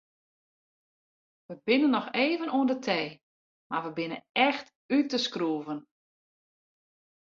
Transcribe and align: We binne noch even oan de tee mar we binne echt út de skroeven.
We 1.49 1.55
binne 1.65 1.87
noch 1.93 2.09
even 2.25 2.49
oan 2.57 2.65
de 2.71 2.77
tee 2.87 3.09
mar 3.69 3.83
we 3.85 3.91
binne 3.97 4.19
echt 4.47 4.67
út 4.95 5.07
de 5.11 5.17
skroeven. 5.25 5.79